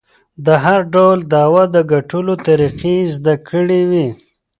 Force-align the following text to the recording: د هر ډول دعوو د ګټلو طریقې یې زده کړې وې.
د 0.45 0.47
هر 0.63 0.79
ډول 0.93 1.17
دعوو 1.33 1.63
د 1.75 1.77
ګټلو 1.93 2.33
طریقې 2.47 2.93
یې 3.01 3.11
زده 3.15 3.35
کړې 3.49 3.81
وې. 3.89 4.07